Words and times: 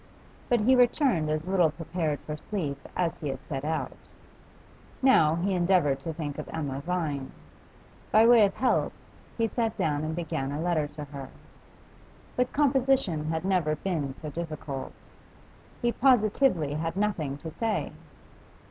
But 0.49 0.61
he 0.61 0.75
returned 0.75 1.29
as 1.29 1.45
little 1.45 1.69
prepared 1.69 2.19
for 2.21 2.35
sleep 2.35 2.89
as 2.95 3.19
he 3.19 3.27
had 3.27 3.37
set 3.47 3.63
out. 3.63 4.07
Now 4.99 5.35
he 5.35 5.53
endeavoured 5.53 5.99
to 5.99 6.11
think 6.11 6.39
of 6.39 6.49
Emma 6.51 6.79
Vine; 6.79 7.29
by 8.11 8.25
way 8.25 8.43
of 8.43 8.55
help, 8.55 8.93
he 9.37 9.47
sat 9.47 9.77
down 9.77 10.03
and 10.03 10.15
began 10.15 10.51
a 10.51 10.59
letter 10.59 10.87
to 10.87 11.03
her. 11.03 11.29
But 12.35 12.51
composition 12.51 13.25
had 13.25 13.45
never 13.45 13.75
been 13.75 14.15
so 14.15 14.31
difficult; 14.31 14.91
he 15.83 15.91
positively 15.91 16.73
had 16.73 16.95
nothing 16.97 17.37
to 17.37 17.51
say. 17.51 17.91